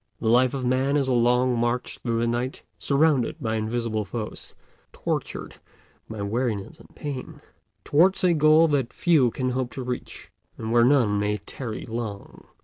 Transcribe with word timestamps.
The 0.19 0.29
life 0.29 0.55
of 0.55 0.65
Man 0.65 0.97
is 0.97 1.07
a 1.07 1.13
long 1.13 1.55
march 1.55 1.99
through 1.99 2.21
the 2.21 2.25
night, 2.25 2.63
surrounded 2.79 3.35
by 3.39 3.53
invisible 3.55 4.03
foes, 4.03 4.55
tortured 4.91 5.57
by 6.09 6.23
weariness 6.23 6.79
and 6.79 6.89
pain, 6.95 7.39
towards 7.83 8.23
a 8.23 8.33
goal 8.33 8.67
that 8.69 8.93
few 8.93 9.29
can 9.29 9.51
hope 9.51 9.69
to 9.73 9.83
reach, 9.83 10.31
and 10.57 10.71
where 10.71 10.83
none 10.83 11.19
may 11.19 11.37
tarry 11.37 11.85
long. 11.85 12.47